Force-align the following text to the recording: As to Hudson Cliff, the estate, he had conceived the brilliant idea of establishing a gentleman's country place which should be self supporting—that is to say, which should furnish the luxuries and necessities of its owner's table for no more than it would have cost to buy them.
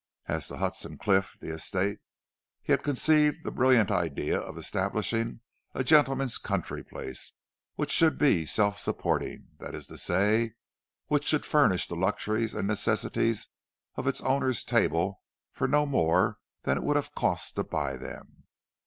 As 0.25 0.47
to 0.47 0.57
Hudson 0.57 0.97
Cliff, 0.97 1.37
the 1.39 1.49
estate, 1.53 1.99
he 2.63 2.73
had 2.73 2.81
conceived 2.81 3.43
the 3.43 3.51
brilliant 3.51 3.91
idea 3.91 4.39
of 4.39 4.57
establishing 4.57 5.41
a 5.75 5.83
gentleman's 5.83 6.39
country 6.39 6.83
place 6.83 7.33
which 7.75 7.91
should 7.91 8.17
be 8.17 8.47
self 8.47 8.79
supporting—that 8.79 9.75
is 9.75 9.85
to 9.85 9.99
say, 9.99 10.53
which 11.05 11.25
should 11.25 11.45
furnish 11.45 11.87
the 11.87 11.93
luxuries 11.95 12.55
and 12.55 12.67
necessities 12.67 13.49
of 13.93 14.07
its 14.07 14.21
owner's 14.21 14.63
table 14.63 15.21
for 15.51 15.67
no 15.67 15.85
more 15.85 16.39
than 16.63 16.79
it 16.79 16.83
would 16.83 16.95
have 16.95 17.13
cost 17.13 17.55
to 17.57 17.63
buy 17.63 17.95
them. 17.95 18.45